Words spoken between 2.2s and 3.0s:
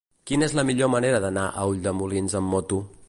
amb moto?